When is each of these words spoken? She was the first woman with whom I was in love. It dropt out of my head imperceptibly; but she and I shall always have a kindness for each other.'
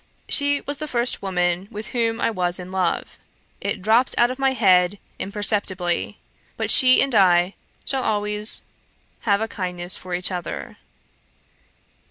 She 0.27 0.61
was 0.61 0.79
the 0.79 0.87
first 0.87 1.21
woman 1.21 1.67
with 1.69 1.89
whom 1.89 2.19
I 2.19 2.31
was 2.31 2.57
in 2.59 2.71
love. 2.71 3.19
It 3.61 3.83
dropt 3.83 4.15
out 4.17 4.31
of 4.31 4.39
my 4.39 4.53
head 4.53 4.97
imperceptibly; 5.19 6.17
but 6.57 6.71
she 6.71 7.03
and 7.03 7.13
I 7.13 7.53
shall 7.85 8.01
always 8.03 8.63
have 9.29 9.41
a 9.41 9.47
kindness 9.47 9.95
for 9.95 10.15
each 10.15 10.31
other.' 10.31 10.77